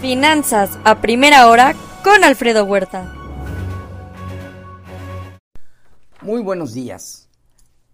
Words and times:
Finanzas 0.00 0.78
a 0.84 1.00
primera 1.00 1.48
hora 1.48 1.74
con 2.04 2.22
Alfredo 2.22 2.66
Huerta. 2.66 3.14
Muy 6.20 6.42
buenos 6.42 6.74
días. 6.74 7.30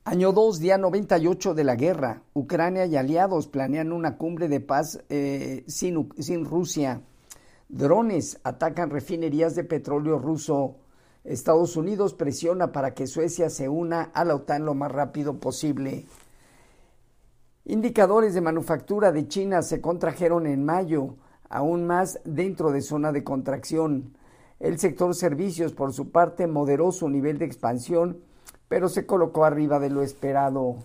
Año 0.05 0.33
2, 0.33 0.59
día 0.59 0.79
98 0.79 1.55
de 1.55 1.63
la 1.63 1.77
guerra. 1.77 2.25
Ucrania 2.35 2.87
y 2.87 2.97
aliados 2.97 3.47
planean 3.47 3.93
una 3.93 4.17
cumbre 4.17 4.49
de 4.49 4.59
paz 4.59 5.01
eh, 5.11 5.63
sin, 5.69 6.09
sin 6.19 6.45
Rusia. 6.45 7.03
Drones 7.69 8.41
atacan 8.43 8.91
refinerías 8.91 9.55
de 9.55 9.63
petróleo 9.63 10.19
ruso. 10.19 10.79
Estados 11.23 11.77
Unidos 11.77 12.15
presiona 12.15 12.73
para 12.73 12.95
que 12.95 13.07
Suecia 13.07 13.49
se 13.49 13.69
una 13.69 14.03
a 14.03 14.25
la 14.25 14.35
OTAN 14.35 14.65
lo 14.65 14.75
más 14.75 14.91
rápido 14.91 15.39
posible. 15.39 16.05
Indicadores 17.65 18.35
de 18.35 18.41
manufactura 18.41 19.13
de 19.13 19.29
China 19.29 19.63
se 19.63 19.81
contrajeron 19.81 20.49
en 20.49 20.65
mayo 20.65 21.15
aún 21.53 21.87
más 21.87 22.19
dentro 22.25 22.73
de 22.73 22.81
zona 22.81 23.13
de 23.13 23.23
contracción. 23.23 24.17
El 24.59 24.79
sector 24.79 25.15
servicios, 25.15 25.73
por 25.73 25.93
su 25.93 26.11
parte, 26.11 26.47
moderó 26.47 26.93
su 26.93 27.09
nivel 27.09 27.39
de 27.39 27.45
expansión, 27.45 28.21
pero 28.69 28.89
se 28.89 29.07
colocó 29.07 29.45
arriba 29.45 29.79
de 29.79 29.91
lo 29.91 30.03
esperado. 30.03 30.77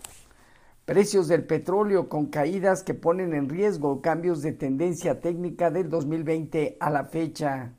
Precios 0.86 1.28
del 1.28 1.46
petróleo 1.46 2.10
con 2.10 2.28
caídas 2.28 2.84
que 2.84 2.94
ponen 2.94 3.34
en 3.34 3.50
riesgo 3.50 4.02
cambios 4.02 4.42
de 4.42 4.52
tendencia 4.52 5.22
técnica 5.22 5.72
del 5.72 5.90
2020 5.90 6.78
a 6.80 6.90
la 6.90 7.06
fecha. 7.06 7.74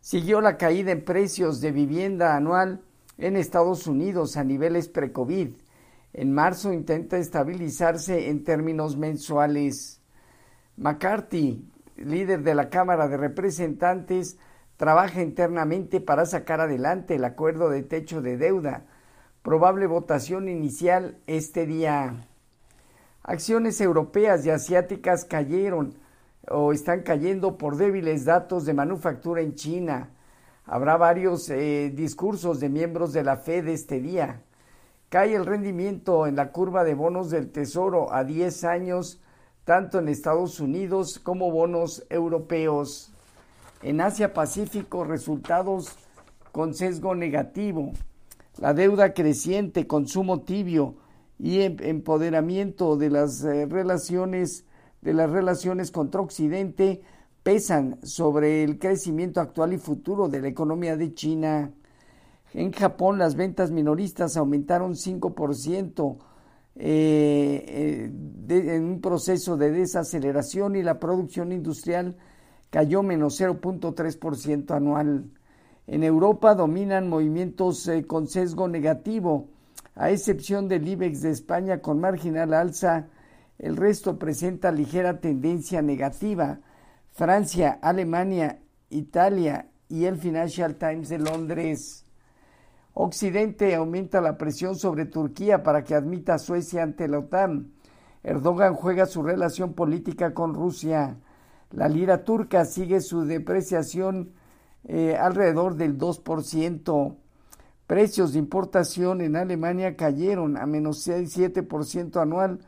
Siguió 0.00 0.40
la 0.40 0.56
caída 0.56 0.92
en 0.92 1.04
precios 1.04 1.60
de 1.60 1.72
vivienda 1.72 2.36
anual 2.36 2.80
en 3.18 3.36
Estados 3.36 3.86
Unidos 3.86 4.36
a 4.36 4.44
niveles 4.44 4.88
pre-COVID. 4.88 5.50
En 6.14 6.32
marzo 6.32 6.72
intenta 6.72 7.18
estabilizarse 7.18 8.28
en 8.28 8.44
términos 8.44 8.96
mensuales. 8.96 10.00
McCarthy 10.76 11.64
líder 12.04 12.42
de 12.42 12.54
la 12.54 12.70
Cámara 12.70 13.08
de 13.08 13.16
Representantes, 13.16 14.38
trabaja 14.76 15.22
internamente 15.22 16.00
para 16.00 16.26
sacar 16.26 16.60
adelante 16.60 17.14
el 17.14 17.24
acuerdo 17.24 17.70
de 17.70 17.82
techo 17.82 18.22
de 18.22 18.36
deuda. 18.36 18.84
Probable 19.42 19.86
votación 19.86 20.48
inicial 20.48 21.18
este 21.26 21.66
día. 21.66 22.26
Acciones 23.22 23.80
europeas 23.80 24.44
y 24.44 24.50
asiáticas 24.50 25.24
cayeron 25.24 25.94
o 26.48 26.72
están 26.72 27.02
cayendo 27.02 27.56
por 27.56 27.76
débiles 27.76 28.24
datos 28.24 28.64
de 28.64 28.74
manufactura 28.74 29.40
en 29.40 29.54
China. 29.54 30.10
Habrá 30.64 30.96
varios 30.96 31.48
eh, 31.50 31.92
discursos 31.94 32.60
de 32.60 32.68
miembros 32.68 33.12
de 33.12 33.24
la 33.24 33.36
Fed 33.36 33.68
este 33.68 34.00
día. 34.00 34.42
Cae 35.08 35.34
el 35.34 35.46
rendimiento 35.46 36.26
en 36.26 36.36
la 36.36 36.52
curva 36.52 36.84
de 36.84 36.94
bonos 36.94 37.30
del 37.30 37.50
Tesoro 37.50 38.12
a 38.12 38.24
10 38.24 38.64
años 38.64 39.20
tanto 39.64 39.98
en 39.98 40.08
Estados 40.08 40.60
Unidos 40.60 41.18
como 41.18 41.50
bonos 41.50 42.04
europeos. 42.10 43.12
En 43.82 44.00
Asia 44.00 44.32
Pacífico, 44.32 45.04
resultados 45.04 45.96
con 46.52 46.74
sesgo 46.74 47.14
negativo. 47.14 47.92
La 48.58 48.74
deuda 48.74 49.14
creciente, 49.14 49.86
consumo 49.86 50.42
tibio 50.42 50.96
y 51.38 51.60
em-, 51.60 51.76
empoderamiento 51.80 52.96
de 52.96 53.10
las 53.10 53.42
eh, 53.44 53.66
relaciones 53.66 54.64
de 55.00 55.12
las 55.12 55.28
relaciones 55.30 55.90
contra 55.90 56.20
Occidente 56.20 57.02
pesan 57.42 57.98
sobre 58.04 58.62
el 58.62 58.78
crecimiento 58.78 59.40
actual 59.40 59.72
y 59.72 59.78
futuro 59.78 60.28
de 60.28 60.40
la 60.40 60.48
economía 60.48 60.96
de 60.96 61.12
China. 61.12 61.72
En 62.54 62.72
Japón 62.72 63.18
las 63.18 63.34
ventas 63.34 63.72
minoristas 63.72 64.36
aumentaron 64.36 64.92
5%, 64.94 66.18
eh, 66.76 68.10
eh, 68.48 68.74
en 68.74 68.84
un 68.84 69.00
proceso 69.00 69.56
de 69.56 69.70
desaceleración 69.70 70.76
y 70.76 70.82
la 70.82 70.98
producción 70.98 71.52
industrial 71.52 72.16
cayó 72.70 73.02
menos 73.02 73.40
0.3% 73.40 74.74
anual. 74.74 75.30
En 75.86 76.04
Europa 76.04 76.54
dominan 76.54 77.08
movimientos 77.08 77.86
eh, 77.88 78.04
con 78.06 78.28
sesgo 78.28 78.68
negativo, 78.68 79.48
a 79.94 80.10
excepción 80.10 80.68
del 80.68 80.88
IBEX 80.88 81.22
de 81.22 81.30
España 81.30 81.80
con 81.80 82.00
marginal 82.00 82.54
alza, 82.54 83.08
el 83.58 83.76
resto 83.76 84.18
presenta 84.18 84.72
ligera 84.72 85.20
tendencia 85.20 85.82
negativa. 85.82 86.60
Francia, 87.10 87.78
Alemania, 87.82 88.58
Italia 88.88 89.68
y 89.88 90.06
el 90.06 90.16
Financial 90.16 90.74
Times 90.76 91.10
de 91.10 91.18
Londres. 91.18 92.01
Occidente 92.94 93.74
aumenta 93.74 94.20
la 94.20 94.36
presión 94.36 94.76
sobre 94.76 95.06
Turquía 95.06 95.62
para 95.62 95.82
que 95.82 95.94
admita 95.94 96.34
a 96.34 96.38
Suecia 96.38 96.82
ante 96.82 97.08
la 97.08 97.20
OTAN. 97.20 97.72
Erdogan 98.22 98.74
juega 98.74 99.06
su 99.06 99.22
relación 99.22 99.72
política 99.72 100.34
con 100.34 100.54
Rusia. 100.54 101.16
La 101.70 101.88
lira 101.88 102.24
turca 102.24 102.64
sigue 102.64 103.00
su 103.00 103.24
depreciación 103.24 104.32
eh, 104.84 105.16
alrededor 105.16 105.76
del 105.76 105.96
2%. 105.96 107.16
Precios 107.86 108.32
de 108.34 108.38
importación 108.38 109.20
en 109.22 109.36
Alemania 109.36 109.96
cayeron 109.96 110.56
a 110.56 110.66
menos 110.66 111.06
7% 111.06 112.20
anual 112.20 112.60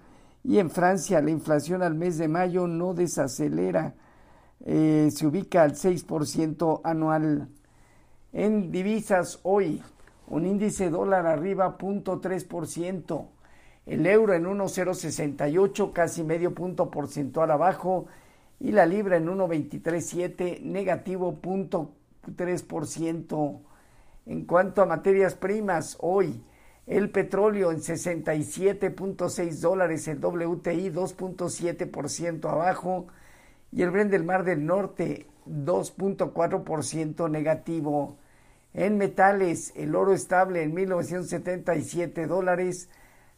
y 0.42 0.58
en 0.58 0.70
Francia 0.70 1.20
la 1.20 1.30
inflación 1.30 1.82
al 1.82 1.94
mes 1.94 2.18
de 2.18 2.28
mayo 2.28 2.66
no 2.66 2.94
desacelera, 2.94 3.94
eh, 4.64 5.08
se 5.10 5.26
ubica 5.26 5.62
al 5.62 5.74
6% 5.74 6.80
anual. 6.84 7.48
En 8.32 8.70
divisas 8.70 9.38
hoy, 9.42 9.80
un 10.28 10.46
índice 10.46 10.90
dólar 10.90 11.26
arriba 11.26 11.76
0.3%, 11.78 13.26
el 13.86 14.06
euro 14.06 14.34
en 14.34 14.44
1.068, 14.44 15.92
casi 15.92 16.22
medio 16.24 16.54
punto 16.54 16.90
porcentual 16.90 17.50
abajo, 17.50 18.06
y 18.60 18.72
la 18.72 18.86
libra 18.86 19.18
en 19.18 19.26
1.237, 19.26 20.62
negativo 20.62 21.38
0.3%. 21.42 23.60
En 24.26 24.46
cuanto 24.46 24.80
a 24.80 24.86
materias 24.86 25.34
primas, 25.34 25.98
hoy 26.00 26.42
el 26.86 27.10
petróleo 27.10 27.72
en 27.72 27.78
67.6 27.78 29.60
dólares, 29.60 30.08
el 30.08 30.18
WTI 30.18 30.90
2.7% 30.90 32.50
abajo 32.50 33.06
y 33.72 33.82
el 33.82 33.90
Brent 33.90 34.10
del 34.10 34.24
Mar 34.24 34.44
del 34.44 34.64
Norte 34.64 35.26
2.4% 35.46 37.30
negativo. 37.30 38.16
En 38.74 38.98
metales, 38.98 39.72
el 39.76 39.94
oro 39.94 40.12
estable 40.12 40.64
en 40.64 40.74
1977 40.74 42.26
dólares, 42.26 42.88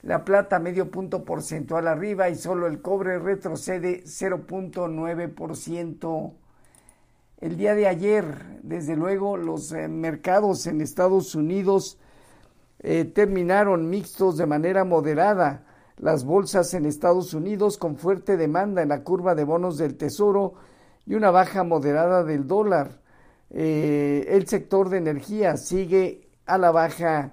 la 0.01 0.25
plata 0.25 0.59
medio 0.59 0.91
punto 0.91 1.25
porcentual 1.25 1.89
arriba 1.89 2.31
y 2.31 2.37
solo 2.37 2.67
el 2.67 2.81
cobre 2.81 3.19
retrocede 3.19 4.05
0.9%. 4.05 6.33
El 7.39 7.59
día 7.59 7.75
de 7.75 7.87
ayer, 7.87 8.25
desde 8.63 8.97
luego, 8.97 9.37
los 9.37 9.73
eh, 9.73 9.89
mercados 9.89 10.67
en 10.67 10.81
Estados 10.81 11.35
Unidos 11.35 11.99
eh, 12.79 13.05
terminaron 13.05 13.91
mixtos 13.91 14.39
de 14.39 14.47
manera 14.47 14.85
moderada. 14.85 15.67
Las 15.99 16.25
bolsas 16.25 16.73
en 16.73 16.87
Estados 16.87 17.35
Unidos 17.35 17.77
con 17.77 17.99
fuerte 17.99 18.39
demanda 18.39 18.81
en 18.81 18.89
la 18.89 19.03
curva 19.03 19.35
de 19.35 19.45
bonos 19.45 19.77
del 19.77 19.99
Tesoro 19.99 20.55
y 21.05 21.15
una 21.15 21.31
baja 21.31 21.63
moderada 21.63 22.25
del 22.25 22.47
dólar. 22.47 23.05
Eh, 23.51 24.27
el 24.29 24.47
sector 24.47 24.89
de 24.89 24.99
energía 24.99 25.57
sigue 25.57 26.29
a 26.47 26.59
la 26.59 26.71
baja. 26.71 27.33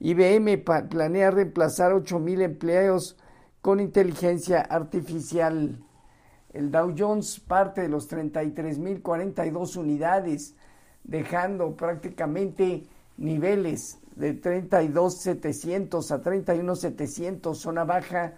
IBM 0.00 0.58
planea 0.88 1.30
reemplazar 1.30 1.92
8 1.92 2.18
mil 2.18 2.42
empleos 2.42 3.16
con 3.62 3.80
inteligencia 3.80 4.60
artificial. 4.60 5.78
El 6.52 6.70
Dow 6.70 6.94
Jones 6.96 7.40
parte 7.40 7.80
de 7.82 7.88
los 7.88 8.06
33 8.08 8.78
mil 8.78 9.02
42 9.02 9.76
unidades, 9.76 10.54
dejando 11.02 11.74
prácticamente 11.76 12.84
niveles 13.16 13.98
de 14.16 14.40
32.700 14.40 16.10
a 16.10 16.22
31.700, 16.22 17.54
zona 17.54 17.84
baja 17.84 18.34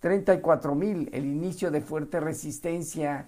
34 0.00 0.74
mil, 0.74 1.08
el 1.12 1.24
inicio 1.24 1.70
de 1.70 1.80
fuerte 1.80 2.20
resistencia 2.20 3.26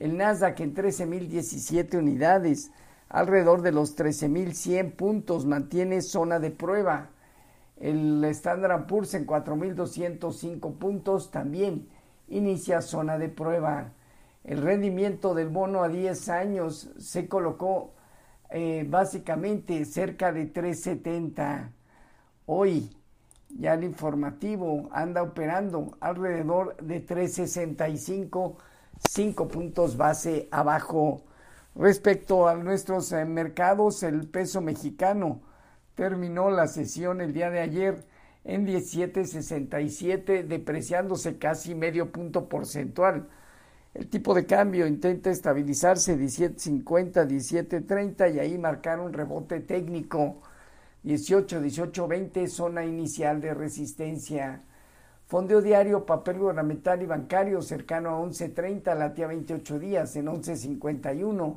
el 0.00 0.16
Nasdaq 0.16 0.58
en 0.60 0.74
13.017 0.74 1.98
unidades, 1.98 2.72
alrededor 3.10 3.60
de 3.60 3.72
los 3.72 3.96
13.100 3.96 4.92
puntos, 4.96 5.44
mantiene 5.44 6.00
zona 6.00 6.38
de 6.38 6.50
prueba. 6.50 7.10
El 7.76 8.24
Standard 8.24 8.86
Poor's 8.86 9.14
en 9.14 9.26
4.205 9.26 10.78
puntos 10.78 11.30
también 11.30 11.88
inicia 12.28 12.80
zona 12.80 13.18
de 13.18 13.28
prueba. 13.28 13.92
El 14.44 14.62
rendimiento 14.62 15.34
del 15.34 15.48
bono 15.48 15.82
a 15.82 15.88
10 15.88 16.28
años 16.30 16.90
se 16.98 17.28
colocó 17.28 17.92
eh, 18.48 18.86
básicamente 18.88 19.84
cerca 19.84 20.32
de 20.32 20.52
3.70. 20.52 21.70
Hoy 22.46 22.90
ya 23.50 23.74
el 23.74 23.84
informativo 23.84 24.88
anda 24.92 25.22
operando 25.22 25.96
alrededor 26.00 26.76
de 26.78 27.04
3.65 27.04 28.56
cinco 29.08 29.48
puntos 29.48 29.96
base 29.96 30.48
abajo. 30.50 31.22
Respecto 31.74 32.48
a 32.48 32.54
nuestros 32.54 33.12
eh, 33.12 33.24
mercados, 33.24 34.02
el 34.02 34.26
peso 34.28 34.60
mexicano 34.60 35.40
terminó 35.94 36.50
la 36.50 36.66
sesión 36.66 37.20
el 37.20 37.32
día 37.32 37.50
de 37.50 37.60
ayer 37.60 38.04
en 38.44 38.66
17.67, 38.66 40.46
depreciándose 40.46 41.38
casi 41.38 41.74
medio 41.74 42.10
punto 42.10 42.48
porcentual. 42.48 43.28
El 43.94 44.08
tipo 44.08 44.34
de 44.34 44.46
cambio 44.46 44.86
intenta 44.86 45.30
estabilizarse 45.30 46.16
17.50, 46.16 47.26
17.30 47.26 48.34
y 48.34 48.38
ahí 48.38 48.58
marcar 48.58 49.00
un 49.00 49.12
rebote 49.12 49.60
técnico 49.60 50.40
18, 51.02 51.60
18, 51.60 52.08
20, 52.08 52.48
zona 52.48 52.84
inicial 52.84 53.40
de 53.40 53.54
resistencia. 53.54 54.62
Fondeo 55.30 55.62
diario, 55.62 56.04
papel 56.06 56.40
gubernamental 56.40 57.02
y 57.02 57.06
bancario 57.06 57.62
cercano 57.62 58.10
a 58.10 58.18
11.30, 58.18 58.96
latía 58.96 59.28
28 59.28 59.78
días 59.78 60.16
en 60.16 60.26
11.51. 60.26 61.56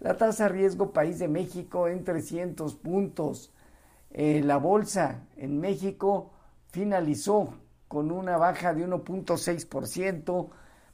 La 0.00 0.16
tasa 0.16 0.48
riesgo 0.48 0.94
país 0.94 1.18
de 1.18 1.28
México 1.28 1.86
en 1.86 2.02
300 2.02 2.76
puntos. 2.76 3.52
Eh, 4.10 4.40
la 4.42 4.56
bolsa 4.56 5.26
en 5.36 5.60
México 5.60 6.30
finalizó 6.68 7.52
con 7.88 8.10
una 8.10 8.38
baja 8.38 8.72
de 8.72 8.88
1.6% 8.88 10.48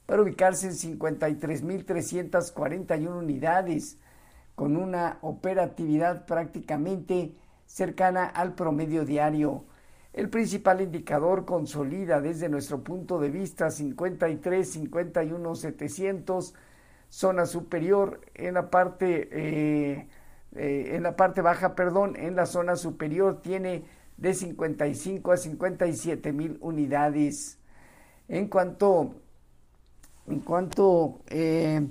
para 0.05 0.23
ubicarse 0.23 0.67
en 0.67 0.99
53.341 0.99 3.07
unidades, 3.07 3.99
con 4.57 4.77
una 4.77 5.21
operatividad 5.23 6.27
prácticamente 6.27 7.37
cercana 7.67 8.27
al 8.27 8.57
promedio 8.57 9.05
diario. 9.05 9.63
El 10.13 10.29
principal 10.29 10.81
indicador 10.81 11.45
consolida 11.45 12.21
desde 12.21 12.49
nuestro 12.49 12.83
punto 12.83 13.21
de 13.21 13.31
vista 13.31 13.71
53, 13.71 14.69
51, 14.69 15.55
700, 15.55 16.55
zona 17.09 17.47
superior 17.47 18.21
en 18.35 18.55
la 18.55 18.71
parte 18.71 19.29
eh, 19.33 20.09
eh, 20.53 20.97
en 20.97 21.05
la 21.05 21.15
parte 21.15 21.43
baja, 21.43 21.75
perdón, 21.77 22.17
en 22.17 22.35
la 22.35 22.47
zona 22.47 22.75
superior 22.75 23.41
tiene 23.41 23.85
de 24.17 24.35
55 24.35 25.33
a 25.33 25.37
57 25.37 26.33
mil 26.33 26.59
unidades. 26.61 27.59
En 28.29 28.49
cuanto, 28.49 29.15
en 30.27 30.41
cuanto 30.41 31.21
eh, 31.29 31.87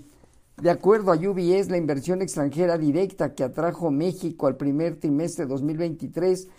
de 0.62 0.69
acuerdo 0.69 1.13
a 1.13 1.15
UBS, 1.15 1.69
la 1.69 1.77
inversión 1.77 2.22
extranjera 2.22 2.77
directa 2.77 3.33
que 3.33 3.44
atrajo 3.44 3.92
México 3.92 4.48
al 4.48 4.57
primer 4.57 4.98
trimestre 4.98 5.45
de 5.45 5.51
2023 5.51 6.50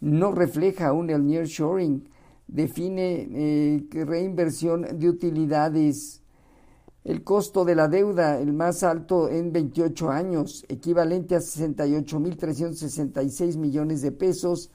no 0.00 0.32
refleja 0.32 0.88
aún 0.88 1.10
el 1.10 1.24
nearshoring. 1.26 2.08
Define 2.46 3.28
eh, 3.32 3.86
reinversión 3.92 4.98
de 4.98 5.08
utilidades. 5.08 6.20
El 7.04 7.24
costo 7.24 7.64
de 7.64 7.74
la 7.74 7.88
deuda, 7.88 8.38
el 8.38 8.52
más 8.52 8.82
alto 8.82 9.30
en 9.30 9.52
28 9.52 10.10
años, 10.10 10.66
equivalente 10.68 11.34
a 11.34 11.38
68.366 11.38 13.56
millones 13.56 14.02
de 14.02 14.12
pesos. 14.12 14.70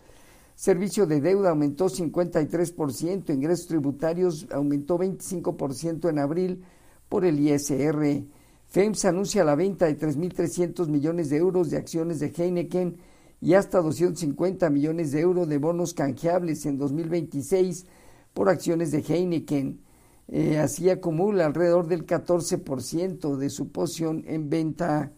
Servicio 0.55 1.05
de 1.05 1.21
deuda 1.21 1.51
aumentó 1.51 1.87
53%, 1.87 3.31
ingresos 3.33 3.67
tributarios 3.67 4.47
aumentó 4.51 4.97
25% 4.97 6.09
en 6.09 6.17
abril 6.17 6.63
por 7.09 7.25
el 7.25 7.39
ISR. 7.39 8.23
FEMS 8.67 9.05
anuncia 9.05 9.43
la 9.43 9.53
venta 9.55 9.85
de 9.85 9.99
3.300 9.99 10.87
millones 10.87 11.29
de 11.29 11.37
euros 11.37 11.69
de 11.69 11.77
acciones 11.77 12.19
de 12.19 12.33
Heineken 12.35 12.97
y 13.41 13.53
hasta 13.53 13.81
250 13.81 14.69
millones 14.69 15.11
de 15.11 15.21
euros 15.21 15.47
de 15.47 15.57
bonos 15.57 15.93
canjeables 15.93 16.65
en 16.65 16.77
2026 16.77 17.85
por 18.33 18.49
acciones 18.49 18.91
de 18.91 18.99
Heineken. 18.99 19.79
Eh, 20.27 20.57
así 20.57 20.89
acumula 20.89 21.45
alrededor 21.45 21.87
del 21.87 22.05
14% 22.05 23.35
de 23.37 23.49
su 23.49 23.71
posición 23.71 24.23
en 24.27 24.49
venta. 24.49 25.11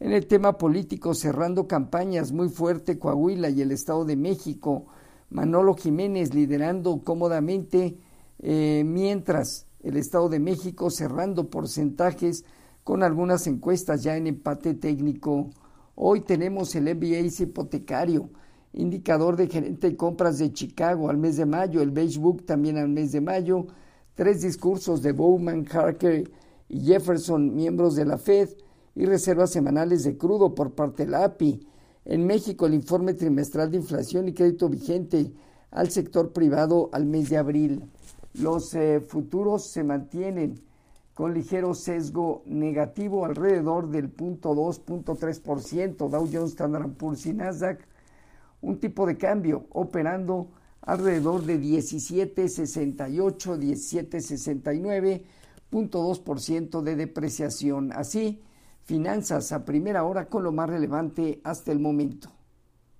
En 0.00 0.12
el 0.12 0.26
tema 0.26 0.58
político, 0.58 1.14
cerrando 1.14 1.66
campañas 1.66 2.30
muy 2.30 2.48
fuerte 2.48 2.98
Coahuila 2.98 3.50
y 3.50 3.62
el 3.62 3.72
Estado 3.72 4.04
de 4.04 4.16
México, 4.16 4.86
Manolo 5.30 5.74
Jiménez 5.74 6.34
liderando 6.34 7.00
cómodamente, 7.02 7.98
eh, 8.38 8.84
mientras 8.86 9.66
el 9.82 9.96
Estado 9.96 10.28
de 10.28 10.38
México 10.38 10.90
cerrando 10.90 11.50
porcentajes 11.50 12.44
con 12.84 13.02
algunas 13.02 13.46
encuestas 13.46 14.02
ya 14.02 14.16
en 14.16 14.26
empate 14.26 14.74
técnico. 14.74 15.50
Hoy 16.00 16.20
tenemos 16.20 16.76
el 16.76 16.84
MBA 16.84 17.42
hipotecario, 17.42 18.30
indicador 18.72 19.34
de 19.34 19.48
gerente 19.48 19.90
de 19.90 19.96
compras 19.96 20.38
de 20.38 20.52
Chicago 20.52 21.10
al 21.10 21.16
mes 21.16 21.36
de 21.36 21.44
mayo, 21.44 21.82
el 21.82 21.90
Beige 21.90 22.20
Book 22.20 22.46
también 22.46 22.78
al 22.78 22.88
mes 22.88 23.10
de 23.10 23.20
mayo, 23.20 23.66
tres 24.14 24.42
discursos 24.42 25.02
de 25.02 25.10
Bowman, 25.10 25.66
Harker 25.68 26.30
y 26.68 26.80
Jefferson, 26.82 27.52
miembros 27.52 27.96
de 27.96 28.04
la 28.04 28.16
Fed, 28.16 28.48
y 28.94 29.06
reservas 29.06 29.50
semanales 29.50 30.04
de 30.04 30.16
crudo 30.16 30.54
por 30.54 30.76
parte 30.76 31.04
de 31.04 31.10
la 31.10 31.24
API. 31.24 31.66
En 32.04 32.24
México, 32.24 32.66
el 32.66 32.74
informe 32.74 33.14
trimestral 33.14 33.72
de 33.72 33.78
inflación 33.78 34.28
y 34.28 34.34
crédito 34.34 34.68
vigente 34.68 35.32
al 35.72 35.90
sector 35.90 36.32
privado 36.32 36.90
al 36.92 37.06
mes 37.06 37.28
de 37.28 37.38
abril. 37.38 37.90
Los 38.34 38.72
eh, 38.74 39.00
futuros 39.00 39.64
se 39.64 39.82
mantienen 39.82 40.60
con 41.18 41.34
ligero 41.34 41.74
sesgo 41.74 42.44
negativo 42.46 43.24
alrededor 43.24 43.90
del 43.90 44.16
0.2.3%, 44.16 46.08
Dow 46.08 46.28
Jones, 46.32 46.50
Standard 46.50 46.92
Poor's 46.92 47.26
y 47.26 47.32
Nasdaq, 47.32 47.80
un 48.60 48.78
tipo 48.78 49.04
de 49.04 49.16
cambio 49.16 49.66
operando 49.70 50.52
alrededor 50.80 51.42
de 51.42 51.60
17.68, 51.60 53.58
17.69.2% 55.72 56.82
de 56.82 56.94
depreciación. 56.94 57.90
Así, 57.92 58.40
finanzas 58.84 59.50
a 59.50 59.64
primera 59.64 60.04
hora 60.04 60.28
con 60.28 60.44
lo 60.44 60.52
más 60.52 60.70
relevante 60.70 61.40
hasta 61.42 61.72
el 61.72 61.80
momento. 61.80 62.30